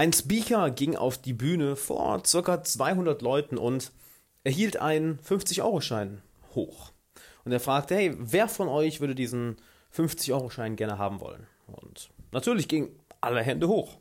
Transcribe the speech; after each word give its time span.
Ein 0.00 0.14
Speaker 0.14 0.70
ging 0.70 0.96
auf 0.96 1.18
die 1.18 1.34
Bühne 1.34 1.76
vor 1.76 2.22
ca. 2.22 2.64
200 2.64 3.20
Leuten 3.20 3.58
und 3.58 3.92
erhielt 4.44 4.78
einen 4.78 5.18
50-Euro-Schein 5.18 6.22
hoch. 6.54 6.92
Und 7.44 7.52
er 7.52 7.60
fragte, 7.60 7.96
hey, 7.96 8.16
wer 8.18 8.48
von 8.48 8.68
euch 8.68 9.02
würde 9.02 9.14
diesen 9.14 9.56
50-Euro-Schein 9.94 10.76
gerne 10.76 10.96
haben 10.96 11.20
wollen? 11.20 11.46
Und 11.66 12.08
natürlich 12.32 12.66
gingen 12.66 12.98
alle 13.20 13.42
Hände 13.42 13.68
hoch. 13.68 13.98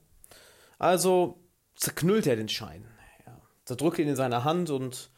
Also 0.77 1.43
zerknüllte 1.75 2.29
er 2.29 2.37
den 2.37 2.47
Schein. 2.47 2.85
Ja, 3.25 3.37
zerdrückte 3.65 4.01
ihn 4.01 4.07
in 4.07 4.15
seiner 4.15 4.45
Hand 4.45 4.69
und 4.69 5.11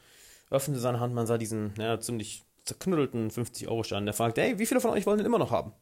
öffnete 0.50 0.80
seine 0.80 1.00
Hand. 1.00 1.14
Man 1.14 1.28
sah 1.28 1.38
diesen 1.38 1.76
ja, 1.78 2.00
ziemlich 2.00 2.42
zerknüttelten 2.66 3.30
50-Euro-Schein. 3.30 4.08
Er 4.08 4.14
fragte, 4.14 4.42
hey, 4.42 4.58
wie 4.58 4.66
viele 4.66 4.82
von 4.82 4.90
euch 4.90 5.06
wollen 5.06 5.20
den 5.20 5.28
immer 5.28 5.38
noch 5.38 5.52
haben? 5.52 5.74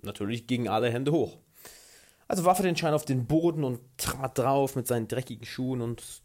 Natürlich 0.00 0.46
gingen 0.46 0.68
alle 0.68 0.90
Hände 0.90 1.12
hoch. 1.12 1.36
Also 2.28 2.44
warf 2.44 2.58
er 2.58 2.64
den 2.64 2.76
Schein 2.76 2.94
auf 2.94 3.06
den 3.06 3.26
Boden 3.26 3.64
und 3.64 3.80
trat 3.96 4.38
drauf 4.38 4.76
mit 4.76 4.86
seinen 4.86 5.08
dreckigen 5.08 5.46
Schuhen 5.46 5.80
und 5.80 6.22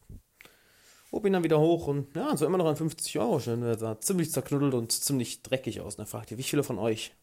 hob 1.13 1.25
ihn 1.25 1.33
dann 1.33 1.45
wieder 1.45 1.59
hoch 1.59 1.87
und 1.87 2.13
ja, 2.15 2.35
so 2.35 2.45
immer 2.45 2.57
noch 2.57 2.67
ein 2.67 2.75
50-Euro-Schein. 2.75 3.63
Er 3.63 3.77
sah 3.77 3.99
ziemlich 3.99 4.31
zerknuddelt 4.31 4.73
und 4.73 4.91
ziemlich 4.91 5.43
dreckig 5.43 5.79
aus. 5.79 5.95
Und 5.95 6.03
er 6.03 6.07
fragte, 6.07 6.37
wie 6.37 6.43
viele 6.43 6.63
von 6.63 6.77
euch 6.77 7.13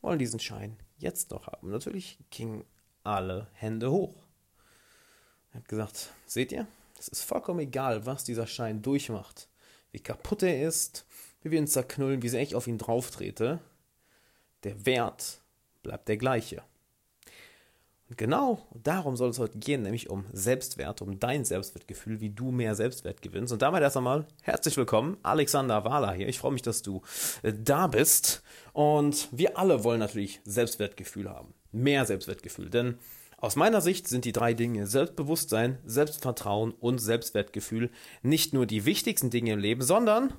wollen 0.00 0.18
diesen 0.18 0.40
Schein 0.40 0.78
jetzt 0.96 1.30
noch 1.30 1.46
haben? 1.46 1.70
Natürlich 1.70 2.18
gingen 2.30 2.64
alle 3.04 3.48
Hände 3.52 3.90
hoch. 3.90 4.14
Er 5.52 5.60
hat 5.60 5.68
gesagt, 5.68 6.10
seht 6.26 6.52
ihr, 6.52 6.66
es 6.98 7.08
ist 7.08 7.22
vollkommen 7.22 7.60
egal, 7.60 8.06
was 8.06 8.24
dieser 8.24 8.46
Schein 8.46 8.80
durchmacht, 8.80 9.48
wie 9.90 10.00
kaputt 10.00 10.42
er 10.42 10.66
ist, 10.66 11.04
wie 11.42 11.50
wir 11.50 11.58
ihn 11.58 11.66
zerknüllen, 11.66 12.22
wie 12.22 12.28
sehr 12.28 12.42
ich 12.42 12.54
auf 12.54 12.66
ihn 12.66 12.78
drauf 12.78 13.10
trete. 13.10 13.58
Der 14.62 14.86
Wert 14.86 15.42
bleibt 15.82 16.08
der 16.08 16.16
gleiche. 16.16 16.62
Und 18.10 18.18
genau 18.18 18.66
darum 18.74 19.16
soll 19.16 19.30
es 19.30 19.38
heute 19.38 19.58
gehen, 19.58 19.82
nämlich 19.82 20.10
um 20.10 20.24
Selbstwert, 20.32 21.00
um 21.00 21.20
dein 21.20 21.44
Selbstwertgefühl, 21.44 22.20
wie 22.20 22.30
du 22.30 22.50
mehr 22.50 22.74
Selbstwert 22.74 23.22
gewinnst. 23.22 23.52
Und 23.52 23.62
damit 23.62 23.82
erst 23.82 23.96
einmal 23.96 24.26
herzlich 24.42 24.76
willkommen, 24.76 25.16
Alexander 25.22 25.84
Wahler 25.84 26.12
hier. 26.12 26.26
Ich 26.26 26.40
freue 26.40 26.50
mich, 26.50 26.62
dass 26.62 26.82
du 26.82 27.02
äh, 27.44 27.52
da 27.56 27.86
bist. 27.86 28.42
Und 28.72 29.28
wir 29.30 29.56
alle 29.56 29.84
wollen 29.84 30.00
natürlich 30.00 30.40
Selbstwertgefühl 30.44 31.30
haben. 31.30 31.54
Mehr 31.70 32.04
Selbstwertgefühl. 32.04 32.68
Denn 32.68 32.98
aus 33.36 33.54
meiner 33.54 33.80
Sicht 33.80 34.08
sind 34.08 34.24
die 34.24 34.32
drei 34.32 34.54
Dinge 34.54 34.88
Selbstbewusstsein, 34.88 35.78
Selbstvertrauen 35.84 36.72
und 36.72 36.98
Selbstwertgefühl 36.98 37.92
nicht 38.22 38.52
nur 38.52 38.66
die 38.66 38.86
wichtigsten 38.86 39.30
Dinge 39.30 39.52
im 39.52 39.60
Leben, 39.60 39.82
sondern 39.82 40.32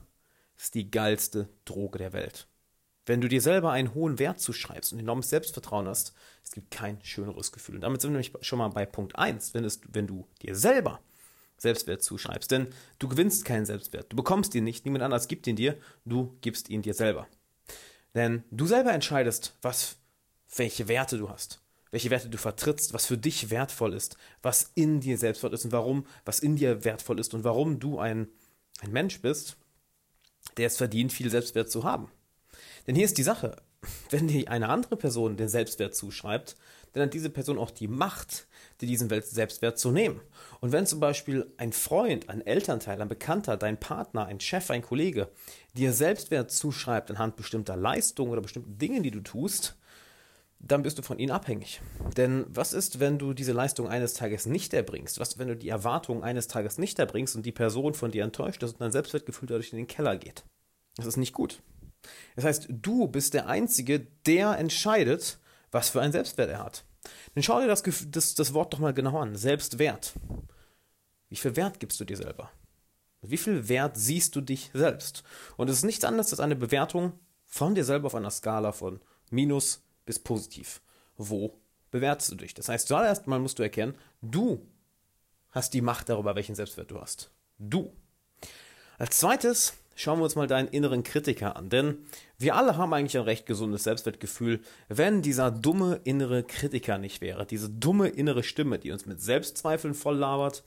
ist 0.57 0.75
die 0.75 0.91
geilste 0.91 1.47
Droge 1.63 1.99
der 1.99 2.11
Welt. 2.11 2.49
Wenn 3.05 3.21
du 3.21 3.27
dir 3.27 3.41
selber 3.41 3.71
einen 3.71 3.93
hohen 3.93 4.19
Wert 4.19 4.39
zuschreibst 4.39 4.93
und 4.93 4.99
enormes 4.99 5.29
Selbstvertrauen 5.29 5.87
hast, 5.87 6.13
es 6.43 6.51
gibt 6.51 6.71
kein 6.71 7.03
schöneres 7.03 7.51
Gefühl. 7.51 7.75
Und 7.75 7.81
damit 7.81 8.01
sind 8.01 8.11
wir 8.11 8.19
nämlich 8.19 8.33
schon 8.45 8.59
mal 8.59 8.69
bei 8.69 8.85
Punkt 8.85 9.15
1, 9.15 9.53
wenn, 9.53 9.63
es, 9.63 9.81
wenn 9.91 10.07
du 10.07 10.27
dir 10.41 10.55
selber 10.55 11.01
Selbstwert 11.57 12.03
zuschreibst. 12.03 12.51
Denn 12.51 12.67
du 12.99 13.07
gewinnst 13.07 13.45
keinen 13.45 13.65
Selbstwert. 13.65 14.11
Du 14.11 14.15
bekommst 14.15 14.53
ihn 14.53 14.63
nicht, 14.63 14.85
niemand 14.85 15.03
anders 15.03 15.27
gibt 15.27 15.47
ihn 15.47 15.55
dir, 15.55 15.77
du 16.05 16.37
gibst 16.41 16.69
ihn 16.69 16.83
dir 16.83 16.93
selber. 16.93 17.27
Denn 18.13 18.43
du 18.51 18.67
selber 18.67 18.93
entscheidest, 18.93 19.55
was, 19.61 19.97
welche 20.55 20.87
Werte 20.87 21.17
du 21.17 21.29
hast, 21.29 21.61
welche 21.91 22.09
Werte 22.09 22.29
du 22.29 22.37
vertrittst, 22.37 22.93
was 22.93 23.05
für 23.05 23.17
dich 23.17 23.49
wertvoll 23.49 23.93
ist, 23.93 24.17
was 24.41 24.71
in 24.75 24.99
dir 24.99 25.17
selbstwert 25.17 25.53
ist 25.53 25.65
und 25.65 25.71
warum, 25.71 26.05
was 26.25 26.39
in 26.39 26.55
dir 26.55 26.83
wertvoll 26.83 27.19
ist 27.19 27.33
und 27.33 27.43
warum 27.43 27.79
du 27.79 27.99
ein, 27.99 28.27
ein 28.81 28.91
Mensch 28.91 29.21
bist, 29.21 29.57
der 30.57 30.67
es 30.67 30.77
verdient, 30.77 31.13
viel 31.13 31.29
Selbstwert 31.29 31.71
zu 31.71 31.83
haben. 31.83 32.11
Denn 32.87 32.95
hier 32.95 33.05
ist 33.05 33.17
die 33.17 33.23
Sache, 33.23 33.55
wenn 34.09 34.27
dir 34.27 34.49
eine 34.49 34.69
andere 34.69 34.95
Person 34.95 35.37
den 35.37 35.49
Selbstwert 35.49 35.95
zuschreibt, 35.95 36.55
dann 36.93 37.03
hat 37.03 37.13
diese 37.13 37.29
Person 37.29 37.57
auch 37.57 37.71
die 37.71 37.87
Macht, 37.87 38.47
dir 38.81 38.87
diesen 38.87 39.09
Selbstwert 39.09 39.79
zu 39.79 39.91
nehmen. 39.91 40.19
Und 40.59 40.71
wenn 40.71 40.85
zum 40.85 40.99
Beispiel 40.99 41.51
ein 41.57 41.71
Freund, 41.71 42.29
ein 42.29 42.45
Elternteil, 42.45 43.01
ein 43.01 43.07
Bekannter, 43.07 43.57
dein 43.57 43.79
Partner, 43.79 44.25
ein 44.25 44.39
Chef, 44.39 44.69
ein 44.69 44.81
Kollege 44.81 45.29
dir 45.73 45.93
Selbstwert 45.93 46.51
zuschreibt 46.51 47.09
anhand 47.09 47.37
bestimmter 47.37 47.77
Leistungen 47.77 48.31
oder 48.31 48.41
bestimmten 48.41 48.77
Dingen, 48.77 49.03
die 49.03 49.11
du 49.11 49.21
tust, 49.21 49.77
dann 50.59 50.83
bist 50.83 50.97
du 50.99 51.01
von 51.01 51.17
ihnen 51.17 51.31
abhängig. 51.31 51.81
Denn 52.17 52.45
was 52.49 52.73
ist, 52.73 52.99
wenn 52.99 53.17
du 53.17 53.33
diese 53.33 53.53
Leistung 53.53 53.87
eines 53.87 54.13
Tages 54.13 54.45
nicht 54.45 54.73
erbringst? 54.73 55.19
Was, 55.19 55.39
wenn 55.39 55.47
du 55.47 55.55
die 55.55 55.69
Erwartungen 55.69 56.23
eines 56.23 56.47
Tages 56.47 56.77
nicht 56.77 56.99
erbringst 56.99 57.35
und 57.35 57.45
die 57.45 57.51
Person 57.51 57.93
von 57.93 58.11
dir 58.11 58.23
enttäuscht 58.23 58.61
ist 58.61 58.73
und 58.73 58.81
dein 58.81 58.91
Selbstwertgefühl 58.91 59.47
dadurch 59.47 59.71
in 59.71 59.77
den 59.77 59.87
Keller 59.87 60.17
geht? 60.17 60.43
Das 60.97 61.05
ist 61.05 61.17
nicht 61.17 61.33
gut. 61.33 61.63
Das 62.35 62.45
heißt, 62.45 62.67
du 62.69 63.07
bist 63.07 63.33
der 63.33 63.47
Einzige, 63.47 64.07
der 64.25 64.57
entscheidet, 64.57 65.39
was 65.71 65.89
für 65.89 66.01
einen 66.01 66.11
Selbstwert 66.11 66.49
er 66.49 66.63
hat. 66.63 66.83
Dann 67.33 67.43
schau 67.43 67.59
dir 67.59 67.67
das, 67.67 67.83
das, 67.83 68.35
das 68.35 68.53
Wort 68.53 68.73
doch 68.73 68.79
mal 68.79 68.93
genau 68.93 69.19
an. 69.19 69.35
Selbstwert. 69.35 70.13
Wie 71.29 71.35
viel 71.35 71.55
Wert 71.55 71.79
gibst 71.79 71.99
du 71.99 72.05
dir 72.05 72.17
selber? 72.17 72.51
Wie 73.21 73.37
viel 73.37 73.69
Wert 73.69 73.97
siehst 73.97 74.35
du 74.35 74.41
dich 74.41 74.71
selbst? 74.73 75.23
Und 75.55 75.69
es 75.69 75.77
ist 75.77 75.83
nichts 75.83 76.03
anderes 76.03 76.31
als 76.31 76.39
eine 76.39 76.55
Bewertung 76.55 77.13
von 77.45 77.75
dir 77.75 77.85
selber 77.85 78.07
auf 78.07 78.15
einer 78.15 78.31
Skala 78.31 78.71
von 78.71 78.99
minus 79.29 79.83
bis 80.05 80.19
positiv. 80.19 80.81
Wo 81.17 81.59
bewertest 81.91 82.31
du 82.31 82.35
dich? 82.35 82.53
Das 82.53 82.69
heißt, 82.69 82.87
zuallererst 82.87 83.27
mal 83.27 83.39
musst 83.39 83.59
du 83.59 83.63
erkennen, 83.63 83.95
du 84.21 84.65
hast 85.51 85.73
die 85.73 85.81
Macht 85.81 86.09
darüber, 86.09 86.35
welchen 86.35 86.55
Selbstwert 86.55 86.91
du 86.91 86.99
hast. 86.99 87.29
Du. 87.59 87.93
Als 88.97 89.17
zweites 89.17 89.73
schauen 89.95 90.19
wir 90.19 90.23
uns 90.23 90.35
mal 90.35 90.47
deinen 90.47 90.67
inneren 90.67 91.03
Kritiker 91.03 91.55
an. 91.55 91.69
Denn 91.69 91.99
wir 92.37 92.55
alle 92.55 92.77
haben 92.77 92.93
eigentlich 92.93 93.17
ein 93.17 93.23
recht 93.23 93.45
gesundes 93.45 93.83
Selbstwertgefühl, 93.83 94.61
wenn 94.89 95.21
dieser 95.21 95.51
dumme 95.51 95.99
innere 96.03 96.43
Kritiker 96.43 96.97
nicht 96.97 97.21
wäre. 97.21 97.45
Diese 97.45 97.69
dumme 97.69 98.07
innere 98.07 98.43
Stimme, 98.43 98.79
die 98.79 98.91
uns 98.91 99.05
mit 99.05 99.21
Selbstzweifeln 99.21 99.93
voll 99.93 100.17
labert, 100.17 100.63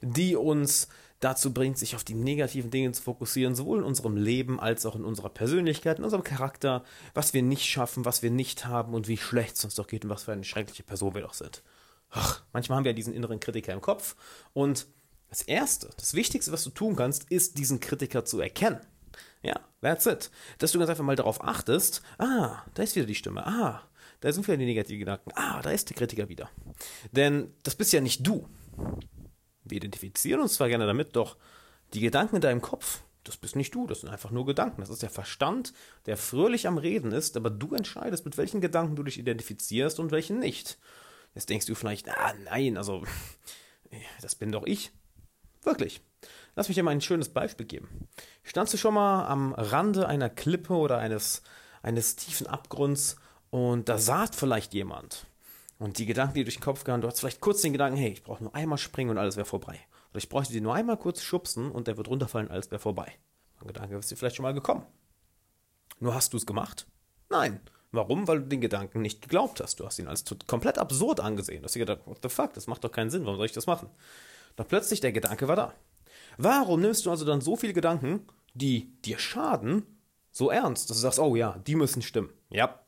die 0.00 0.36
uns 0.36 0.88
dazu 1.20 1.52
bringt, 1.52 1.78
sich 1.78 1.96
auf 1.96 2.04
die 2.04 2.14
negativen 2.14 2.70
Dinge 2.70 2.92
zu 2.92 3.02
fokussieren, 3.02 3.54
sowohl 3.54 3.78
in 3.78 3.84
unserem 3.84 4.16
Leben 4.16 4.60
als 4.60 4.86
auch 4.86 4.94
in 4.94 5.04
unserer 5.04 5.30
Persönlichkeit, 5.30 5.98
in 5.98 6.04
unserem 6.04 6.22
Charakter, 6.22 6.84
was 7.14 7.34
wir 7.34 7.42
nicht 7.42 7.66
schaffen, 7.66 8.04
was 8.04 8.22
wir 8.22 8.30
nicht 8.30 8.66
haben 8.66 8.94
und 8.94 9.08
wie 9.08 9.16
schlecht 9.16 9.56
es 9.56 9.64
uns 9.64 9.74
doch 9.74 9.88
geht 9.88 10.04
und 10.04 10.10
was 10.10 10.24
für 10.24 10.32
eine 10.32 10.44
schreckliche 10.44 10.84
Person 10.84 11.14
wir 11.14 11.22
doch 11.22 11.34
sind. 11.34 11.62
Ach, 12.10 12.42
manchmal 12.52 12.78
haben 12.78 12.84
wir 12.84 12.94
diesen 12.94 13.12
inneren 13.12 13.40
Kritiker 13.40 13.72
im 13.72 13.80
Kopf 13.80 14.16
und 14.54 14.86
das 15.28 15.42
Erste, 15.42 15.90
das 15.96 16.14
Wichtigste, 16.14 16.52
was 16.52 16.64
du 16.64 16.70
tun 16.70 16.96
kannst, 16.96 17.30
ist, 17.30 17.58
diesen 17.58 17.80
Kritiker 17.80 18.24
zu 18.24 18.40
erkennen. 18.40 18.80
Ja, 19.42 19.60
that's 19.80 20.06
it. 20.06 20.30
Dass 20.58 20.72
du 20.72 20.78
ganz 20.78 20.90
einfach 20.90 21.04
mal 21.04 21.16
darauf 21.16 21.42
achtest, 21.42 22.02
ah, 22.18 22.62
da 22.74 22.82
ist 22.82 22.96
wieder 22.96 23.06
die 23.06 23.14
Stimme, 23.14 23.46
ah, 23.46 23.82
da 24.20 24.32
sind 24.32 24.46
wieder 24.46 24.56
die 24.56 24.64
negativen 24.64 25.00
Gedanken, 25.00 25.30
ah, 25.34 25.62
da 25.62 25.70
ist 25.70 25.88
der 25.90 25.96
Kritiker 25.96 26.28
wieder. 26.28 26.50
Denn 27.12 27.54
das 27.62 27.74
bist 27.74 27.92
ja 27.92 28.00
nicht 28.00 28.26
du. 28.26 28.48
Wir 29.64 29.76
identifizieren 29.76 30.40
uns 30.40 30.54
zwar 30.54 30.68
gerne 30.68 30.86
damit, 30.86 31.14
doch 31.14 31.36
die 31.94 32.00
Gedanken 32.00 32.36
in 32.36 32.42
deinem 32.42 32.62
Kopf, 32.62 33.02
das 33.24 33.36
bist 33.36 33.56
nicht 33.56 33.74
du, 33.74 33.86
das 33.86 34.00
sind 34.00 34.08
einfach 34.08 34.30
nur 34.30 34.46
Gedanken. 34.46 34.80
Das 34.80 34.90
ist 34.90 35.02
der 35.02 35.10
Verstand, 35.10 35.72
der 36.06 36.16
fröhlich 36.16 36.66
am 36.66 36.78
Reden 36.78 37.12
ist, 37.12 37.36
aber 37.36 37.50
du 37.50 37.74
entscheidest, 37.74 38.24
mit 38.24 38.38
welchen 38.38 38.60
Gedanken 38.60 38.96
du 38.96 39.02
dich 39.02 39.18
identifizierst 39.18 40.00
und 40.00 40.10
welchen 40.10 40.38
nicht. 40.38 40.78
Jetzt 41.34 41.50
denkst 41.50 41.66
du 41.66 41.74
vielleicht, 41.74 42.08
ah 42.08 42.34
nein, 42.44 42.76
also 42.76 43.04
das 44.22 44.34
bin 44.34 44.50
doch 44.50 44.66
ich. 44.66 44.92
Wirklich. 45.62 46.00
Lass 46.56 46.68
mich 46.68 46.74
dir 46.74 46.82
mal 46.82 46.90
ein 46.90 47.00
schönes 47.00 47.28
Beispiel 47.28 47.66
geben. 47.66 48.08
Standst 48.42 48.74
du 48.74 48.78
schon 48.78 48.94
mal 48.94 49.26
am 49.26 49.52
Rande 49.54 50.08
einer 50.08 50.28
Klippe 50.28 50.74
oder 50.74 50.98
eines, 50.98 51.42
eines 51.82 52.16
tiefen 52.16 52.46
Abgrunds 52.46 53.16
und 53.50 53.88
da 53.88 53.98
saß 53.98 54.30
vielleicht 54.34 54.74
jemand 54.74 55.26
und 55.78 55.98
die 55.98 56.06
Gedanken, 56.06 56.34
die 56.34 56.44
durch 56.44 56.56
den 56.56 56.64
Kopf 56.64 56.84
gehen, 56.84 57.00
du 57.00 57.06
hast 57.06 57.20
vielleicht 57.20 57.40
kurz 57.40 57.62
den 57.62 57.72
Gedanken, 57.72 57.96
hey, 57.96 58.10
ich 58.10 58.22
brauche 58.22 58.42
nur 58.42 58.54
einmal 58.54 58.78
springen 58.78 59.10
und 59.10 59.18
alles 59.18 59.36
wäre 59.36 59.46
vorbei. 59.46 59.78
Oder 60.10 60.18
ich 60.18 60.28
bräuchte 60.28 60.52
dir 60.52 60.60
nur 60.60 60.74
einmal 60.74 60.96
kurz 60.96 61.22
schubsen 61.22 61.70
und 61.70 61.86
der 61.86 61.96
wird 61.96 62.08
runterfallen, 62.08 62.50
alles 62.50 62.70
wäre 62.70 62.80
vorbei. 62.80 63.12
Ein 63.60 63.68
Gedanke 63.68 63.96
ist 63.96 64.10
dir 64.10 64.16
vielleicht 64.16 64.36
schon 64.36 64.42
mal 64.42 64.54
gekommen. 64.54 64.84
Nur 66.00 66.14
hast 66.14 66.32
du 66.32 66.36
es 66.36 66.46
gemacht? 66.46 66.86
Nein. 67.28 67.60
Warum? 67.90 68.28
Weil 68.28 68.40
du 68.40 68.48
den 68.48 68.60
Gedanken 68.60 69.00
nicht 69.00 69.22
geglaubt 69.22 69.60
hast. 69.60 69.80
Du 69.80 69.86
hast 69.86 69.98
ihn 69.98 70.08
als 70.08 70.24
komplett 70.46 70.78
absurd 70.78 71.20
angesehen. 71.20 71.62
Du 71.62 71.64
hast 71.64 71.74
dir 71.74 71.80
gedacht, 71.80 72.00
what 72.04 72.18
the 72.22 72.28
fuck, 72.28 72.52
das 72.52 72.66
macht 72.66 72.84
doch 72.84 72.92
keinen 72.92 73.10
Sinn, 73.10 73.24
warum 73.24 73.36
soll 73.36 73.46
ich 73.46 73.52
das 73.52 73.66
machen? 73.66 73.88
Doch 74.58 74.66
plötzlich 74.66 75.00
der 75.00 75.12
Gedanke 75.12 75.46
war 75.46 75.54
da. 75.54 75.74
Warum 76.36 76.80
nimmst 76.80 77.06
du 77.06 77.10
also 77.12 77.24
dann 77.24 77.40
so 77.40 77.54
viele 77.54 77.72
Gedanken, 77.72 78.26
die 78.54 78.92
dir 79.02 79.20
schaden, 79.20 79.86
so 80.32 80.50
ernst, 80.50 80.90
dass 80.90 80.96
du 80.96 81.00
sagst, 81.00 81.20
oh 81.20 81.36
ja, 81.36 81.58
die 81.64 81.76
müssen 81.76 82.02
stimmen. 82.02 82.32
Ja. 82.50 82.80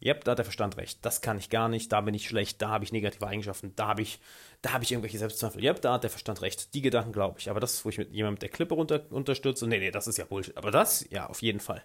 Yep, 0.00 0.22
da 0.22 0.30
hat 0.30 0.38
der 0.38 0.44
Verstand 0.44 0.76
recht. 0.76 1.04
Das 1.04 1.20
kann 1.20 1.36
ich 1.36 1.50
gar 1.50 1.68
nicht, 1.68 1.90
da 1.90 2.00
bin 2.00 2.14
ich 2.14 2.28
schlecht, 2.28 2.62
da 2.62 2.68
habe 2.68 2.84
ich 2.84 2.92
negative 2.92 3.26
Eigenschaften, 3.26 3.72
da 3.74 3.88
habe 3.88 4.02
ich, 4.02 4.20
da 4.62 4.72
habe 4.72 4.84
ich 4.84 4.92
irgendwelche 4.92 5.18
Selbstzweifel. 5.18 5.64
Yep, 5.64 5.80
da 5.80 5.94
hat 5.94 6.04
der 6.04 6.10
Verstand 6.10 6.42
recht. 6.42 6.74
Die 6.74 6.82
Gedanken 6.82 7.10
glaube 7.10 7.40
ich. 7.40 7.50
Aber 7.50 7.58
das, 7.58 7.84
wo 7.84 7.88
ich 7.88 7.98
mit 7.98 8.12
jemandem 8.12 8.34
mit 8.34 8.42
der 8.42 8.50
Klippe 8.50 8.74
runter, 8.74 9.04
unterstütze, 9.10 9.66
nee, 9.66 9.80
nee, 9.80 9.90
das 9.90 10.06
ist 10.06 10.16
ja 10.16 10.26
Bullshit. 10.26 10.56
Aber 10.56 10.70
das, 10.70 11.10
ja, 11.10 11.26
auf 11.26 11.42
jeden 11.42 11.58
Fall. 11.58 11.82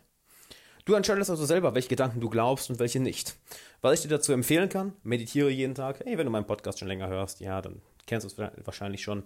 Du 0.85 0.95
entscheidest 0.95 1.29
also 1.29 1.45
selber, 1.45 1.75
welche 1.75 1.89
Gedanken 1.89 2.19
du 2.19 2.29
glaubst 2.29 2.69
und 2.69 2.79
welche 2.79 2.99
nicht. 2.99 3.35
Was 3.81 3.93
ich 3.93 4.01
dir 4.01 4.15
dazu 4.15 4.33
empfehlen 4.33 4.69
kann, 4.69 4.93
meditiere 5.03 5.49
jeden 5.49 5.75
Tag. 5.75 5.99
Hey, 6.03 6.17
wenn 6.17 6.25
du 6.25 6.31
meinen 6.31 6.47
Podcast 6.47 6.79
schon 6.79 6.87
länger 6.87 7.07
hörst, 7.07 7.39
ja, 7.39 7.61
dann 7.61 7.81
kennst 8.07 8.25
du 8.25 8.43
es 8.43 8.51
wahrscheinlich 8.65 9.03
schon. 9.03 9.23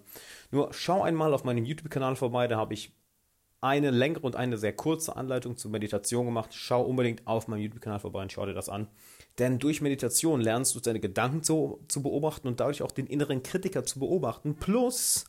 Nur 0.50 0.72
schau 0.74 1.02
einmal 1.02 1.32
auf 1.32 1.44
meinem 1.44 1.64
YouTube-Kanal 1.64 2.16
vorbei, 2.16 2.46
da 2.46 2.58
habe 2.58 2.74
ich 2.74 2.92
eine 3.62 3.90
längere 3.90 4.20
und 4.20 4.36
eine 4.36 4.58
sehr 4.58 4.74
kurze 4.74 5.16
Anleitung 5.16 5.56
zur 5.56 5.70
Meditation 5.70 6.26
gemacht. 6.26 6.50
Schau 6.52 6.82
unbedingt 6.82 7.26
auf 7.26 7.48
meinem 7.48 7.62
YouTube-Kanal 7.62 8.00
vorbei 8.00 8.22
und 8.22 8.32
schau 8.32 8.44
dir 8.44 8.54
das 8.54 8.68
an. 8.68 8.88
Denn 9.38 9.58
durch 9.58 9.80
Meditation 9.80 10.42
lernst 10.42 10.74
du 10.74 10.80
deine 10.80 11.00
Gedanken 11.00 11.42
zu, 11.42 11.80
zu 11.88 12.02
beobachten 12.02 12.48
und 12.48 12.60
dadurch 12.60 12.82
auch 12.82 12.92
den 12.92 13.06
inneren 13.06 13.42
Kritiker 13.42 13.84
zu 13.84 13.98
beobachten, 13.98 14.56
plus 14.56 15.24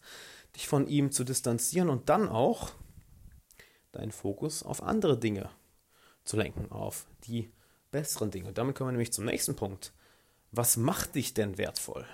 dich 0.55 0.67
von 0.67 0.87
ihm 0.87 1.11
zu 1.11 1.23
distanzieren 1.23 1.89
und 1.89 2.09
dann 2.09 2.27
auch 2.27 2.71
deinen 3.93 4.11
Fokus 4.11 4.61
auf 4.61 4.83
andere 4.83 5.17
Dinge 5.17 5.49
zu 6.27 6.37
lenken, 6.37 6.71
auf 6.71 7.07
die 7.23 7.51
besseren 7.91 8.31
Dinge. 8.31 8.49
Und 8.49 8.57
damit 8.57 8.75
kommen 8.75 8.89
wir 8.89 8.93
nämlich 8.93 9.13
zum 9.13 9.25
nächsten 9.25 9.55
Punkt. 9.55 9.93
Was 10.51 10.77
macht 10.77 11.15
dich 11.15 11.33
denn 11.33 11.57
wertvoll? 11.57 12.05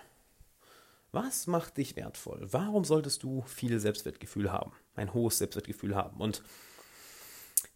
Was 1.12 1.48
macht 1.48 1.78
dich 1.78 1.96
wertvoll? 1.96 2.48
Warum 2.52 2.86
solltest 2.86 3.24
du 3.24 3.44
viel 3.44 3.80
Selbstwertgefühl 3.80 4.52
haben? 4.52 4.72
Ein 4.96 5.14
hohes 5.14 5.38
Selbstwertgefühl 5.38 5.96
haben? 5.96 6.20
Und 6.20 6.44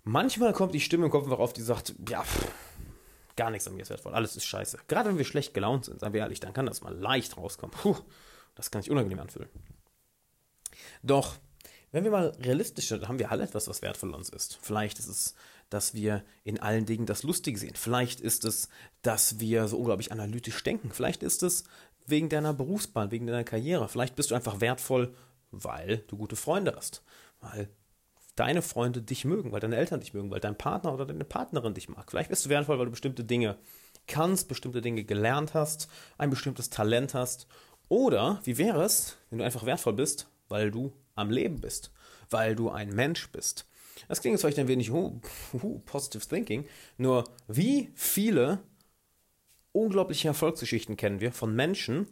manchmal 0.03 0.53
kommt 0.53 0.73
die 0.73 0.79
Stimme 0.79 1.05
im 1.05 1.11
Kopf 1.11 1.25
einfach 1.25 1.39
auf, 1.39 1.53
die 1.53 1.61
sagt, 1.61 1.93
ja, 2.09 2.23
gar 3.35 3.51
nichts 3.51 3.67
an 3.67 3.75
mir 3.75 3.83
ist 3.83 3.89
wertvoll, 3.89 4.13
alles 4.15 4.35
ist 4.35 4.45
scheiße. 4.45 4.79
Gerade 4.87 5.09
wenn 5.09 5.19
wir 5.19 5.25
schlecht 5.25 5.53
gelaunt 5.53 5.85
sind, 5.85 5.99
seien 5.99 6.13
wir 6.13 6.21
ehrlich, 6.21 6.39
dann 6.39 6.53
kann 6.53 6.65
das 6.65 6.81
mal 6.81 6.95
leicht 6.95 7.37
rauskommen. 7.37 7.75
Puh, 7.79 7.97
das 8.55 8.71
kann 8.71 8.81
sich 8.81 8.91
unangenehm 8.91 9.19
anfühlen. 9.19 9.49
Doch, 11.03 11.35
wenn 11.91 12.03
wir 12.03 12.11
mal 12.11 12.29
realistisch 12.39 12.87
sind, 12.87 13.07
haben 13.07 13.19
wir 13.19 13.31
alle 13.31 13.43
etwas, 13.43 13.67
was 13.67 13.81
wertvoll 13.81 14.13
uns 14.13 14.29
ist. 14.29 14.59
Vielleicht 14.61 14.99
ist 14.99 15.07
es, 15.07 15.35
dass 15.69 15.93
wir 15.93 16.23
in 16.43 16.59
allen 16.59 16.85
Dingen 16.85 17.05
das 17.05 17.23
Lustige 17.23 17.59
sehen. 17.59 17.75
Vielleicht 17.75 18.21
ist 18.21 18.45
es, 18.45 18.69
dass 19.01 19.39
wir 19.39 19.67
so 19.67 19.77
unglaublich 19.77 20.11
analytisch 20.11 20.61
denken. 20.63 20.91
Vielleicht 20.91 21.23
ist 21.23 21.43
es 21.43 21.63
wegen 22.05 22.29
deiner 22.29 22.53
Berufsbahn, 22.53 23.11
wegen 23.11 23.27
deiner 23.27 23.43
Karriere. 23.43 23.89
Vielleicht 23.89 24.15
bist 24.15 24.31
du 24.31 24.35
einfach 24.35 24.61
wertvoll, 24.61 25.13
weil 25.51 25.99
du 26.07 26.17
gute 26.17 26.35
Freunde 26.35 26.73
hast. 26.75 27.03
Weil 27.41 27.69
deine 28.35 28.61
Freunde 28.61 29.01
dich 29.01 29.25
mögen, 29.25 29.51
weil 29.51 29.59
deine 29.59 29.75
Eltern 29.75 29.99
dich 29.99 30.13
mögen, 30.13 30.31
weil 30.31 30.39
dein 30.39 30.57
Partner 30.57 30.93
oder 30.93 31.05
deine 31.05 31.25
Partnerin 31.25 31.73
dich 31.73 31.89
mag. 31.89 32.09
Vielleicht 32.09 32.29
bist 32.29 32.45
du 32.45 32.49
wertvoll, 32.49 32.79
weil 32.79 32.85
du 32.85 32.91
bestimmte 32.91 33.23
Dinge 33.23 33.57
kannst, 34.07 34.47
bestimmte 34.47 34.81
Dinge 34.81 35.03
gelernt 35.03 35.53
hast, 35.53 35.89
ein 36.17 36.29
bestimmtes 36.29 36.69
Talent 36.69 37.13
hast. 37.13 37.47
Oder 37.89 38.39
wie 38.43 38.57
wäre 38.57 38.83
es, 38.83 39.17
wenn 39.29 39.39
du 39.39 39.45
einfach 39.45 39.65
wertvoll 39.65 39.93
bist, 39.93 40.29
weil 40.47 40.71
du 40.71 40.93
am 41.15 41.29
Leben 41.29 41.59
bist, 41.59 41.91
weil 42.29 42.55
du 42.55 42.69
ein 42.69 42.89
Mensch 42.89 43.29
bist. 43.31 43.65
Das 44.07 44.21
klingt 44.21 44.39
vielleicht 44.39 44.59
ein 44.59 44.67
wenig 44.67 44.91
uh, 44.91 45.19
uh, 45.53 45.79
positive 45.85 46.27
thinking, 46.27 46.65
nur 46.97 47.23
wie 47.47 47.91
viele 47.95 48.59
unglaubliche 49.71 50.27
Erfolgsgeschichten 50.27 50.97
kennen 50.97 51.19
wir 51.19 51.31
von 51.31 51.55
Menschen, 51.55 52.07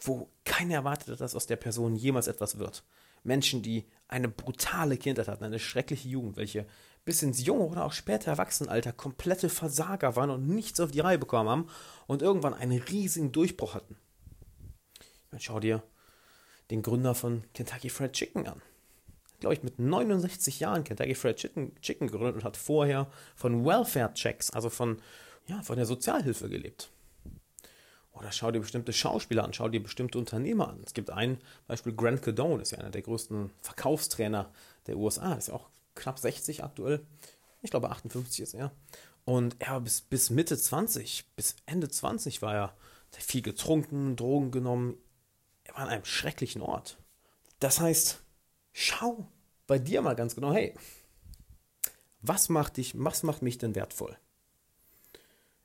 wo 0.00 0.30
keiner 0.44 0.74
erwartet 0.74 1.20
dass 1.20 1.34
aus 1.34 1.46
der 1.46 1.56
Person 1.56 1.96
jemals 1.96 2.26
etwas 2.26 2.58
wird. 2.58 2.84
Menschen, 3.22 3.62
die 3.62 3.86
eine 4.08 4.28
brutale 4.28 4.96
Kindheit 4.96 5.28
hatten, 5.28 5.44
eine 5.44 5.58
schreckliche 5.58 6.08
Jugend, 6.08 6.36
welche 6.36 6.66
bis 7.04 7.22
ins 7.22 7.44
junge 7.44 7.64
oder 7.64 7.84
auch 7.84 7.92
später 7.92 8.30
Erwachsenenalter 8.30 8.92
komplette 8.92 9.48
Versager 9.48 10.16
waren 10.16 10.30
und 10.30 10.46
nichts 10.46 10.80
auf 10.80 10.90
die 10.90 11.00
Reihe 11.00 11.18
bekommen 11.18 11.48
haben 11.48 11.68
und 12.06 12.22
irgendwann 12.22 12.54
einen 12.54 12.80
riesigen 12.80 13.32
Durchbruch 13.32 13.74
hatten. 13.74 13.96
Dann 15.30 15.40
schau 15.40 15.60
dir 15.60 15.82
den 16.70 16.82
Gründer 16.82 17.14
von 17.14 17.44
Kentucky 17.52 17.90
Fried 17.90 18.12
Chicken 18.12 18.46
an. 18.46 18.62
Glaube 19.44 19.56
ich, 19.56 19.62
mit 19.62 19.78
69 19.78 20.60
Jahren 20.60 20.84
Kentucky 20.84 21.14
Fried 21.14 21.36
Chicken, 21.36 21.78
Chicken 21.82 22.06
gegründet 22.06 22.36
und 22.36 22.44
hat 22.44 22.56
vorher 22.56 23.10
von 23.36 23.66
Welfare-Checks, 23.66 24.48
also 24.48 24.70
von, 24.70 25.02
ja, 25.46 25.60
von 25.60 25.76
der 25.76 25.84
Sozialhilfe 25.84 26.48
gelebt. 26.48 26.90
Oder 28.12 28.32
schau 28.32 28.50
dir 28.50 28.60
bestimmte 28.60 28.94
Schauspieler 28.94 29.44
an, 29.44 29.52
schau 29.52 29.68
dir 29.68 29.82
bestimmte 29.82 30.16
Unternehmer 30.16 30.70
an. 30.70 30.80
Es 30.82 30.94
gibt 30.94 31.10
ein 31.10 31.42
Beispiel, 31.66 31.92
Grant 31.94 32.22
Cardone, 32.22 32.62
ist 32.62 32.70
ja 32.70 32.78
einer 32.78 32.88
der 32.88 33.02
größten 33.02 33.50
Verkaufstrainer 33.60 34.50
der 34.86 34.96
USA, 34.96 35.34
ist 35.34 35.48
ja 35.48 35.54
auch 35.54 35.68
knapp 35.94 36.18
60 36.18 36.64
aktuell. 36.64 37.04
Ich 37.60 37.70
glaube 37.70 37.90
58 37.90 38.40
ist 38.40 38.54
er. 38.54 38.72
Und 39.26 39.56
er 39.58 39.72
war 39.72 39.80
bis, 39.82 40.00
bis 40.00 40.30
Mitte 40.30 40.56
20, 40.56 41.26
bis 41.36 41.56
Ende 41.66 41.90
20 41.90 42.40
war 42.40 42.54
er 42.54 42.76
viel 43.10 43.42
getrunken, 43.42 44.16
Drogen 44.16 44.50
genommen. 44.52 44.96
Er 45.64 45.74
war 45.74 45.82
an 45.82 45.88
einem 45.90 46.06
schrecklichen 46.06 46.62
Ort. 46.62 46.96
Das 47.60 47.78
heißt, 47.78 48.23
schau 48.74 49.26
bei 49.66 49.78
dir 49.78 50.02
mal 50.02 50.14
ganz 50.14 50.34
genau, 50.34 50.52
hey, 50.52 50.74
was 52.20 52.50
macht 52.50 52.76
dich, 52.76 52.92
was 52.96 53.22
macht 53.22 53.40
mich 53.40 53.56
denn 53.56 53.74
wertvoll? 53.74 54.18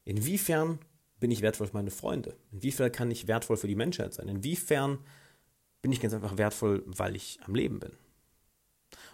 Inwiefern 0.06 0.80
bin 1.20 1.32
ich 1.32 1.42
wertvoll 1.42 1.68
für 1.68 1.74
meine 1.74 1.92
Freunde? 1.92 2.38
Inwiefern 2.52 2.92
kann 2.92 3.12
ich 3.12 3.28
wertvoll 3.28 3.58
für 3.58 3.68
die 3.68 3.76
Menschheit 3.76 4.14
sein? 4.14 4.30
Inwiefern 4.30 5.00
bin 5.82 5.92
ich 5.92 6.00
ganz 6.00 6.14
einfach 6.14 6.38
wertvoll, 6.38 6.84
weil 6.86 7.16
ich 7.16 7.40
am 7.44 7.56
Leben 7.56 7.80
bin? 7.80 7.92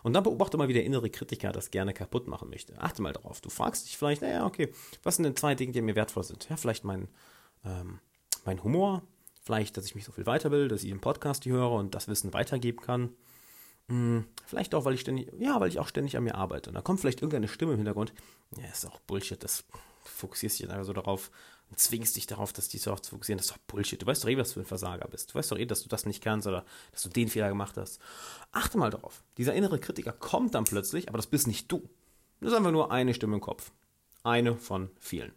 Und 0.03 0.13
dann 0.13 0.23
beobachte 0.23 0.57
mal, 0.57 0.67
wie 0.67 0.73
der 0.73 0.85
innere 0.85 1.09
Kritiker 1.09 1.51
das 1.51 1.71
gerne 1.71 1.93
kaputt 1.93 2.27
machen 2.27 2.49
möchte. 2.49 2.79
Achte 2.79 3.01
mal 3.01 3.13
darauf. 3.13 3.41
Du 3.41 3.49
fragst 3.49 3.87
dich 3.87 3.97
vielleicht, 3.97 4.21
naja, 4.21 4.45
okay, 4.45 4.71
was 5.03 5.15
sind 5.15 5.23
denn 5.23 5.35
zwei 5.35 5.55
Dinge, 5.55 5.71
die 5.71 5.81
mir 5.81 5.95
wertvoll 5.95 6.23
sind? 6.23 6.47
Ja, 6.49 6.57
vielleicht 6.57 6.83
mein, 6.83 7.07
ähm, 7.63 7.99
mein 8.45 8.63
Humor, 8.63 9.01
vielleicht, 9.41 9.77
dass 9.77 9.85
ich 9.85 9.95
mich 9.95 10.05
so 10.05 10.11
viel 10.11 10.25
weiterbilde, 10.25 10.67
dass 10.67 10.83
ich 10.83 10.89
den 10.89 11.01
Podcast 11.01 11.45
höre 11.45 11.71
und 11.71 11.95
das 11.95 12.07
Wissen 12.07 12.33
weitergeben 12.33 12.81
kann. 12.81 13.15
Hm, 13.87 14.25
vielleicht 14.45 14.73
auch, 14.73 14.85
weil 14.85 14.95
ich 14.95 15.01
ständig, 15.01 15.31
ja, 15.39 15.59
weil 15.59 15.69
ich 15.69 15.79
auch 15.79 15.87
ständig 15.87 16.17
an 16.17 16.23
mir 16.23 16.35
arbeite. 16.35 16.69
Und 16.69 16.75
da 16.75 16.81
kommt 16.81 16.99
vielleicht 16.99 17.21
irgendeine 17.21 17.47
Stimme 17.47 17.73
im 17.73 17.77
Hintergrund. 17.77 18.13
Ja, 18.57 18.65
ist 18.65 18.85
auch 18.85 18.99
Bullshit, 19.01 19.43
das 19.43 19.63
fokussierst 20.03 20.59
dich 20.59 20.69
einfach 20.69 20.85
so 20.85 20.93
darauf, 20.93 21.31
und 21.69 21.79
zwingst 21.79 22.15
dich 22.15 22.27
darauf, 22.27 22.53
dass 22.53 22.67
die 22.67 22.77
so 22.77 22.95
zu 22.95 23.11
fokussieren. 23.11 23.37
Das 23.37 23.47
ist 23.47 23.53
doch 23.53 23.61
Bullshit. 23.67 24.01
Du 24.01 24.05
weißt 24.05 24.23
doch 24.23 24.29
eh, 24.29 24.37
was 24.37 24.49
du 24.49 24.53
für 24.55 24.59
ein 24.61 24.65
Versager 24.65 25.07
bist. 25.07 25.31
Du 25.31 25.35
weißt 25.35 25.51
doch 25.51 25.57
eh, 25.57 25.65
dass 25.65 25.81
du 25.81 25.89
das 25.89 26.05
nicht 26.05 26.23
kannst 26.23 26.47
oder 26.47 26.63
dass 26.91 27.03
du 27.03 27.09
den 27.09 27.27
Fehler 27.27 27.49
gemacht 27.49 27.77
hast. 27.77 27.99
Achte 28.51 28.77
mal 28.77 28.91
darauf. 28.91 29.23
Dieser 29.37 29.53
innere 29.53 29.79
Kritiker 29.79 30.11
kommt 30.11 30.53
dann 30.53 30.65
plötzlich, 30.65 31.09
aber 31.09 31.17
das 31.17 31.27
bist 31.27 31.47
nicht 31.47 31.71
du. 31.71 31.89
Das 32.39 32.51
ist 32.51 32.57
einfach 32.57 32.71
nur 32.71 32.91
eine 32.91 33.13
Stimme 33.13 33.35
im 33.35 33.41
Kopf. 33.41 33.71
Eine 34.23 34.55
von 34.55 34.89
vielen. 34.99 35.33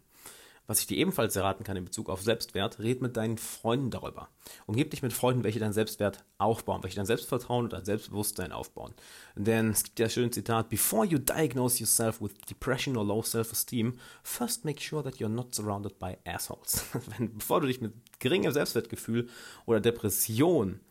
Was 0.69 0.81
ich 0.81 0.85
dir 0.85 0.97
ebenfalls 0.97 1.35
erraten 1.35 1.63
kann 1.63 1.77
in 1.77 1.85
Bezug 1.85 2.09
auf 2.09 2.21
Selbstwert, 2.21 2.77
red 2.77 3.01
mit 3.01 3.17
deinen 3.17 3.39
Freunden 3.39 3.89
darüber. 3.89 4.29
Umgib 4.67 4.91
dich 4.91 5.01
mit 5.01 5.13
Freunden, 5.13 5.43
welche 5.43 5.57
deinen 5.57 5.73
Selbstwert 5.73 6.23
aufbauen, 6.37 6.83
welche 6.83 6.97
dein 6.97 7.07
Selbstvertrauen 7.07 7.63
und 7.63 7.73
dein 7.73 7.85
Selbstbewusstsein 7.85 8.51
aufbauen. 8.51 8.93
Denn 9.35 9.71
es 9.71 9.83
gibt 9.83 9.97
ja 9.97 10.05
ein 10.05 10.11
schönes 10.11 10.35
Zitat, 10.35 10.69
Before 10.69 11.07
you 11.07 11.17
diagnose 11.17 11.79
yourself 11.79 12.21
with 12.21 12.33
depression 12.47 12.97
or 12.97 13.03
low 13.03 13.23
self-esteem, 13.23 13.97
first 14.21 14.63
make 14.63 14.79
sure 14.79 15.01
that 15.01 15.15
you're 15.15 15.27
not 15.27 15.55
surrounded 15.55 15.97
by 15.97 16.19
assholes. 16.23 16.85
Wenn, 17.17 17.35
bevor 17.35 17.61
du 17.61 17.65
dich 17.65 17.81
mit 17.81 17.93
geringem 18.19 18.51
Selbstwertgefühl 18.51 19.27
oder 19.65 19.79
Depression 19.79 20.81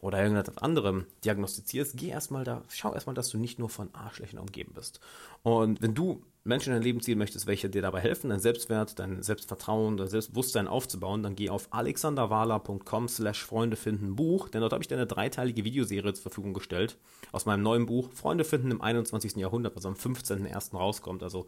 oder 0.00 0.22
irgendetwas 0.22 0.58
anderem 0.58 1.06
diagnostizierst, 1.24 1.96
geh 1.96 2.08
erstmal 2.08 2.44
da, 2.44 2.62
schau 2.68 2.92
erstmal, 2.92 3.14
dass 3.14 3.30
du 3.30 3.38
nicht 3.38 3.58
nur 3.58 3.70
von 3.70 3.88
Arschlöchern 3.94 4.38
umgeben 4.38 4.72
bist. 4.74 5.00
Und 5.42 5.80
wenn 5.80 5.94
du 5.94 6.22
Menschen 6.44 6.70
in 6.70 6.74
dein 6.74 6.82
Leben 6.82 7.00
ziehen 7.00 7.16
möchtest, 7.16 7.46
welche 7.46 7.70
dir 7.70 7.80
dabei 7.80 8.00
helfen, 8.00 8.28
dein 8.28 8.38
Selbstwert, 8.38 8.98
dein 8.98 9.22
Selbstvertrauen, 9.22 9.96
dein 9.96 10.08
Selbstbewusstsein 10.08 10.68
aufzubauen, 10.68 11.22
dann 11.22 11.36
geh 11.36 11.48
auf 11.48 11.68
alexanderwala.com 11.70 13.08
slash 13.08 13.42
Freunde 13.42 13.76
finden 13.76 14.14
Buch, 14.14 14.50
denn 14.50 14.60
dort 14.60 14.74
habe 14.74 14.82
ich 14.82 14.88
dir 14.88 14.96
eine 14.96 15.06
dreiteilige 15.06 15.64
Videoserie 15.64 16.12
zur 16.12 16.22
Verfügung 16.22 16.52
gestellt 16.52 16.98
aus 17.32 17.46
meinem 17.46 17.62
neuen 17.62 17.86
Buch 17.86 18.12
Freunde 18.12 18.44
finden 18.44 18.70
im 18.70 18.82
21. 18.82 19.36
Jahrhundert, 19.36 19.74
was 19.74 19.86
am 19.86 19.94
15.01. 19.94 20.76
rauskommt. 20.76 21.22
Also 21.22 21.46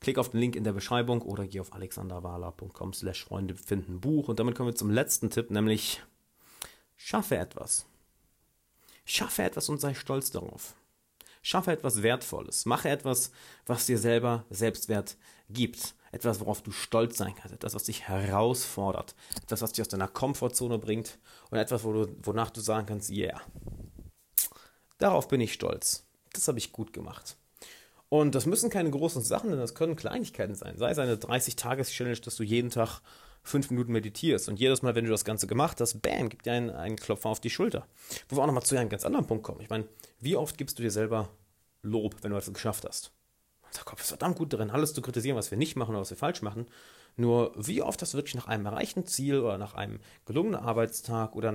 klick 0.00 0.18
auf 0.18 0.28
den 0.28 0.40
Link 0.40 0.54
in 0.54 0.64
der 0.64 0.74
Beschreibung 0.74 1.22
oder 1.22 1.46
geh 1.46 1.60
auf 1.60 1.72
alexanderwala.com 1.72 2.92
slash 2.92 3.24
Freunde 3.24 3.54
finden 3.54 4.00
Buch 4.00 4.28
und 4.28 4.38
damit 4.38 4.54
kommen 4.54 4.68
wir 4.68 4.74
zum 4.74 4.90
letzten 4.90 5.30
Tipp, 5.30 5.50
nämlich 5.50 6.02
schaffe 6.96 7.36
etwas. 7.36 7.86
Schaffe 9.04 9.44
etwas 9.44 9.68
und 9.68 9.80
sei 9.80 9.94
stolz 9.94 10.30
darauf. 10.30 10.74
Schaffe 11.42 11.70
etwas 11.70 12.02
Wertvolles. 12.02 12.66
Mache 12.66 12.88
etwas, 12.88 13.30
was 13.66 13.86
dir 13.86 13.98
selber 13.98 14.44
Selbstwert 14.50 15.16
gibt. 15.48 15.94
Etwas, 16.10 16.40
worauf 16.40 16.62
du 16.62 16.72
stolz 16.72 17.18
sein 17.18 17.36
kannst. 17.36 17.54
Etwas, 17.54 17.74
was 17.74 17.84
dich 17.84 18.08
herausfordert. 18.08 19.14
Etwas, 19.44 19.62
was 19.62 19.72
dich 19.72 19.82
aus 19.82 19.88
deiner 19.88 20.08
Komfortzone 20.08 20.78
bringt. 20.78 21.18
Und 21.50 21.58
etwas, 21.58 21.84
wo 21.84 21.92
du, 21.92 22.16
wonach 22.22 22.50
du 22.50 22.60
sagen 22.60 22.86
kannst, 22.86 23.10
yeah. 23.10 23.40
Darauf 24.98 25.28
bin 25.28 25.40
ich 25.40 25.52
stolz. 25.52 26.04
Das 26.32 26.48
habe 26.48 26.58
ich 26.58 26.72
gut 26.72 26.92
gemacht. 26.92 27.36
Und 28.08 28.34
das 28.34 28.46
müssen 28.46 28.70
keine 28.70 28.90
großen 28.90 29.22
Sachen, 29.22 29.50
denn 29.50 29.58
das 29.58 29.74
können 29.74 29.96
Kleinigkeiten 29.96 30.54
sein. 30.54 30.76
Sei 30.76 30.90
es 30.90 30.98
eine 30.98 31.16
30-Tages-Challenge, 31.16 32.20
dass 32.20 32.36
du 32.36 32.44
jeden 32.44 32.70
Tag 32.70 33.00
fünf 33.42 33.70
Minuten 33.70 33.92
meditierst. 33.92 34.48
Und 34.48 34.60
jedes 34.60 34.82
Mal, 34.82 34.94
wenn 34.94 35.04
du 35.04 35.10
das 35.10 35.24
Ganze 35.24 35.46
gemacht 35.46 35.80
hast, 35.80 36.02
bam, 36.02 36.28
gibt 36.28 36.46
dir 36.46 36.52
einen, 36.52 36.70
einen 36.70 36.96
Klopfer 36.96 37.28
auf 37.28 37.40
die 37.40 37.50
Schulter. 37.50 37.86
Wo 38.28 38.36
wir 38.36 38.42
auch 38.42 38.46
nochmal 38.46 38.64
zu 38.64 38.76
einem 38.76 38.88
ganz 38.88 39.04
anderen 39.04 39.26
Punkt 39.26 39.44
kommen. 39.44 39.60
Ich 39.60 39.70
meine, 39.70 39.84
wie 40.20 40.36
oft 40.36 40.58
gibst 40.58 40.78
du 40.78 40.82
dir 40.82 40.90
selber 40.90 41.28
Lob, 41.82 42.16
wenn 42.22 42.30
du 42.30 42.36
etwas 42.36 42.52
geschafft 42.52 42.84
hast? 42.86 43.12
Unser 43.66 43.84
Kopf 43.84 44.00
ist 44.00 44.08
verdammt 44.08 44.38
gut 44.38 44.52
darin, 44.52 44.70
alles 44.70 44.94
zu 44.94 45.02
kritisieren, 45.02 45.36
was 45.36 45.50
wir 45.50 45.58
nicht 45.58 45.76
machen 45.76 45.90
oder 45.90 46.00
was 46.00 46.10
wir 46.10 46.16
falsch 46.16 46.42
machen. 46.42 46.66
Nur 47.16 47.52
wie 47.56 47.82
oft 47.82 48.00
hast 48.02 48.14
du 48.14 48.18
wirklich 48.18 48.34
nach 48.34 48.46
einem 48.46 48.66
erreichten 48.66 49.06
Ziel 49.06 49.40
oder 49.40 49.58
nach 49.58 49.74
einem 49.74 50.00
gelungenen 50.26 50.60
Arbeitstag 50.60 51.34
oder 51.34 51.52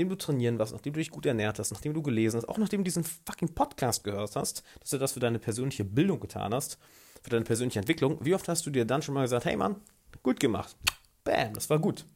nachdem 0.00 0.08
du 0.08 0.16
trainieren 0.16 0.58
warst, 0.58 0.72
nachdem 0.72 0.94
du 0.94 0.98
dich 0.98 1.10
gut 1.10 1.26
ernährt 1.26 1.58
hast, 1.58 1.72
nachdem 1.72 1.92
du 1.92 2.00
gelesen 2.00 2.38
hast, 2.38 2.48
auch 2.48 2.56
nachdem 2.56 2.80
du 2.80 2.84
diesen 2.84 3.04
fucking 3.04 3.54
Podcast 3.54 4.02
gehört 4.02 4.34
hast, 4.34 4.62
dass 4.80 4.88
du 4.88 4.96
das 4.96 5.12
für 5.12 5.20
deine 5.20 5.38
persönliche 5.38 5.84
Bildung 5.84 6.20
getan 6.20 6.54
hast, 6.54 6.78
für 7.22 7.28
deine 7.28 7.44
persönliche 7.44 7.80
Entwicklung, 7.80 8.16
wie 8.24 8.34
oft 8.34 8.48
hast 8.48 8.64
du 8.64 8.70
dir 8.70 8.86
dann 8.86 9.02
schon 9.02 9.14
mal 9.14 9.24
gesagt, 9.24 9.44
hey 9.44 9.58
Mann, 9.58 9.76
gut 10.22 10.40
gemacht. 10.40 10.74
Bam, 11.22 11.52
das 11.52 11.68
war 11.68 11.78
gut. 11.78 12.06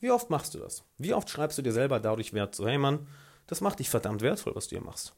Wie 0.00 0.10
oft 0.10 0.28
machst 0.28 0.52
du 0.52 0.58
das? 0.58 0.84
Wie 0.98 1.14
oft 1.14 1.30
schreibst 1.30 1.56
du 1.56 1.62
dir 1.62 1.72
selber 1.72 1.98
dadurch 1.98 2.34
Wert 2.34 2.54
so, 2.54 2.68
hey 2.68 2.76
Mann, 2.76 3.08
das 3.46 3.62
macht 3.62 3.78
dich 3.78 3.88
verdammt 3.88 4.20
wertvoll, 4.20 4.54
was 4.54 4.68
du 4.68 4.76
hier 4.76 4.84
machst. 4.84 5.14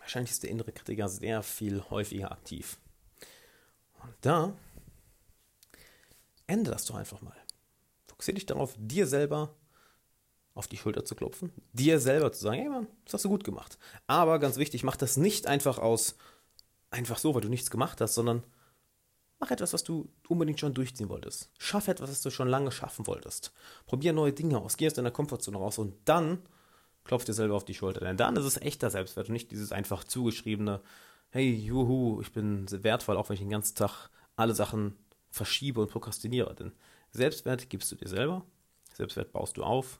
Wahrscheinlich 0.00 0.32
ist 0.32 0.42
der 0.42 0.50
innere 0.50 0.72
Kritiker 0.72 1.08
sehr 1.08 1.44
viel 1.44 1.80
häufiger 1.90 2.32
aktiv. 2.32 2.76
Und 4.02 4.14
da 4.22 4.52
Ende 6.48 6.72
das 6.72 6.86
doch 6.86 6.96
einfach 6.96 7.20
mal. 7.20 7.36
Fokussiere 8.08 8.34
dich 8.34 8.46
darauf, 8.46 8.74
dir 8.76 9.06
selber 9.06 9.54
auf 10.54 10.68
die 10.68 10.76
Schulter 10.76 11.04
zu 11.04 11.14
klopfen, 11.14 11.52
dir 11.72 11.98
selber 11.98 12.32
zu 12.32 12.42
sagen, 12.42 12.58
hey 12.58 12.68
Mann, 12.68 12.86
das 13.04 13.14
hast 13.14 13.24
du 13.24 13.30
gut 13.30 13.44
gemacht. 13.44 13.78
Aber 14.06 14.38
ganz 14.38 14.56
wichtig, 14.56 14.84
mach 14.84 14.96
das 14.96 15.16
nicht 15.16 15.46
einfach 15.46 15.78
aus, 15.78 16.16
einfach 16.90 17.18
so, 17.18 17.34
weil 17.34 17.40
du 17.40 17.48
nichts 17.48 17.70
gemacht 17.70 18.00
hast, 18.00 18.14
sondern 18.14 18.42
mach 19.38 19.50
etwas, 19.50 19.72
was 19.72 19.82
du 19.82 20.10
unbedingt 20.28 20.60
schon 20.60 20.74
durchziehen 20.74 21.08
wolltest. 21.08 21.50
Schaff 21.58 21.88
etwas, 21.88 22.10
was 22.10 22.20
du 22.20 22.30
schon 22.30 22.48
lange 22.48 22.70
schaffen 22.70 23.06
wolltest. 23.06 23.52
Probier 23.86 24.12
neue 24.12 24.32
Dinge 24.32 24.58
aus, 24.58 24.76
geh 24.76 24.86
aus 24.86 24.94
deiner 24.94 25.10
Komfortzone 25.10 25.56
raus 25.56 25.78
und 25.78 25.94
dann 26.04 26.42
klopf 27.04 27.24
dir 27.24 27.32
selber 27.32 27.54
auf 27.54 27.64
die 27.64 27.74
Schulter. 27.74 28.00
Denn 28.00 28.16
dann 28.16 28.36
ist 28.36 28.44
es 28.44 28.60
echter 28.60 28.90
Selbstwert 28.90 29.28
und 29.28 29.32
nicht 29.32 29.50
dieses 29.50 29.72
einfach 29.72 30.04
zugeschriebene, 30.04 30.80
hey, 31.30 31.50
juhu, 31.50 32.20
ich 32.20 32.32
bin 32.32 32.66
wertvoll, 32.70 33.16
auch 33.16 33.28
wenn 33.28 33.34
ich 33.34 33.40
den 33.40 33.50
ganzen 33.50 33.74
Tag 33.74 34.10
alle 34.36 34.54
Sachen 34.54 34.96
verschiebe 35.30 35.80
und 35.80 35.90
prokrastiniere. 35.90 36.54
Denn 36.54 36.72
Selbstwert 37.10 37.70
gibst 37.70 37.90
du 37.90 37.96
dir 37.96 38.08
selber, 38.08 38.44
Selbstwert 38.94 39.32
baust 39.32 39.56
du 39.56 39.64
auf, 39.64 39.98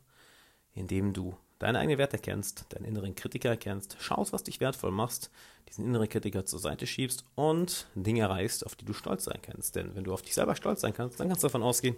indem 0.74 1.12
du 1.12 1.36
deine 1.58 1.78
eigenen 1.78 1.98
Werte 1.98 2.16
erkennst, 2.16 2.66
deinen 2.70 2.84
inneren 2.84 3.14
Kritiker 3.14 3.50
erkennst, 3.50 3.96
schaust, 4.00 4.32
was 4.32 4.42
dich 4.42 4.60
wertvoll 4.60 4.90
machst, 4.90 5.30
diesen 5.68 5.86
inneren 5.86 6.08
Kritiker 6.08 6.44
zur 6.44 6.58
Seite 6.58 6.86
schiebst 6.86 7.24
und 7.36 7.86
Dinge 7.94 8.22
erreichst, 8.22 8.66
auf 8.66 8.74
die 8.74 8.84
du 8.84 8.92
stolz 8.92 9.24
sein 9.24 9.38
kannst. 9.40 9.76
Denn 9.76 9.94
wenn 9.94 10.04
du 10.04 10.12
auf 10.12 10.22
dich 10.22 10.34
selber 10.34 10.56
stolz 10.56 10.80
sein 10.80 10.92
kannst, 10.92 11.20
dann 11.20 11.28
kannst 11.28 11.44
du 11.44 11.46
davon 11.46 11.62
ausgehen, 11.62 11.96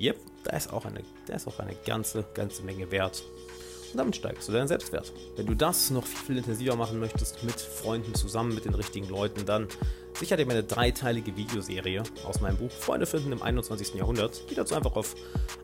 yep, 0.00 0.16
da 0.44 0.56
ist 0.56 0.72
auch 0.72 0.86
eine, 0.86 1.02
da 1.26 1.34
ist 1.34 1.46
auch 1.46 1.58
eine 1.58 1.74
ganze, 1.86 2.24
ganze 2.34 2.62
Menge 2.62 2.90
Wert. 2.90 3.22
Und 3.94 3.98
damit 3.98 4.16
steigst 4.16 4.48
du 4.48 4.52
deinen 4.52 4.66
Selbstwert. 4.66 5.12
Wenn 5.36 5.46
du 5.46 5.54
das 5.54 5.90
noch 5.90 6.04
viel, 6.04 6.26
viel 6.26 6.38
intensiver 6.38 6.74
machen 6.74 6.98
möchtest, 6.98 7.44
mit 7.44 7.60
Freunden 7.60 8.12
zusammen, 8.16 8.52
mit 8.52 8.64
den 8.64 8.74
richtigen 8.74 9.08
Leuten, 9.08 9.46
dann 9.46 9.68
sicher 10.18 10.36
dir 10.36 10.46
meine 10.46 10.64
dreiteilige 10.64 11.36
Videoserie 11.36 12.02
aus 12.24 12.40
meinem 12.40 12.56
Buch 12.56 12.72
Freunde 12.72 13.06
finden 13.06 13.30
im 13.30 13.40
21. 13.40 13.94
Jahrhundert. 13.94 14.42
Geh 14.48 14.56
dazu 14.56 14.74
einfach 14.74 14.96
auf 14.96 15.14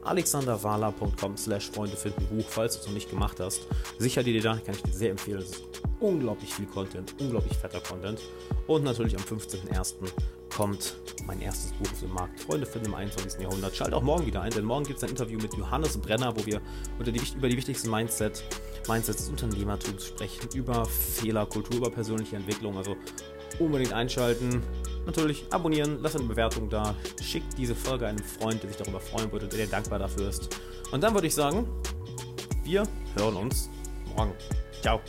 alexanderwala.com 0.04 1.36
slash 1.36 1.72
Freunde 1.72 1.96
finden 1.96 2.24
Buch, 2.26 2.46
falls 2.48 2.74
du 2.74 2.80
es 2.82 2.86
noch 2.86 2.94
nicht 2.94 3.10
gemacht 3.10 3.40
hast. 3.40 3.62
Sicher 3.98 4.22
dir 4.22 4.40
da, 4.40 4.58
kann 4.58 4.76
ich 4.76 4.82
dir 4.82 4.92
sehr 4.92 5.10
empfehlen. 5.10 5.40
Es 5.40 5.50
ist 5.50 5.64
unglaublich 5.98 6.54
viel 6.54 6.66
Content, 6.66 7.16
unglaublich 7.18 7.58
fetter 7.58 7.80
Content. 7.80 8.20
Und 8.68 8.84
natürlich 8.84 9.16
am 9.16 9.24
15.01. 9.24 9.94
kommt 10.60 10.94
mein 11.24 11.40
erstes 11.40 11.72
Buch 11.72 11.90
auf 11.90 12.00
den 12.00 12.12
Markt. 12.12 12.38
Freunde 12.38 12.66
finden 12.66 12.88
im 12.88 12.94
21. 12.94 13.40
Jahrhundert. 13.40 13.74
Schalt 13.74 13.94
auch 13.94 14.02
morgen 14.02 14.26
wieder 14.26 14.42
ein, 14.42 14.50
denn 14.50 14.66
morgen 14.66 14.84
gibt 14.84 14.98
es 14.98 15.04
ein 15.04 15.08
Interview 15.08 15.38
mit 15.38 15.54
Johannes 15.54 15.96
Brenner, 15.96 16.36
wo 16.36 16.44
wir 16.44 16.60
über 16.98 17.10
die, 17.10 17.18
über 17.34 17.48
die 17.48 17.56
wichtigsten 17.56 17.88
Mindset, 17.88 18.44
Mindsets 18.86 19.20
des 19.20 19.30
Unternehmertums 19.30 20.08
sprechen, 20.08 20.50
über 20.54 20.84
Fehlerkultur, 20.84 21.76
über 21.76 21.90
persönliche 21.90 22.36
Entwicklung. 22.36 22.76
Also 22.76 22.94
unbedingt 23.58 23.94
einschalten. 23.94 24.62
Natürlich 25.06 25.46
abonnieren, 25.48 25.96
lass 26.02 26.14
eine 26.14 26.26
Bewertung 26.26 26.68
da, 26.68 26.94
schick 27.22 27.42
diese 27.56 27.74
Folge 27.74 28.06
einem 28.06 28.18
Freund, 28.18 28.62
der 28.62 28.68
sich 28.68 28.76
darüber 28.76 29.00
freuen 29.00 29.32
würde, 29.32 29.48
der 29.48 29.64
dir 29.64 29.70
dankbar 29.70 29.98
dafür 29.98 30.28
ist. 30.28 30.54
Und 30.92 31.02
dann 31.02 31.14
würde 31.14 31.26
ich 31.26 31.34
sagen, 31.34 31.66
wir 32.64 32.82
hören 33.16 33.36
uns 33.36 33.70
morgen. 34.14 34.34
Ciao. 34.82 35.00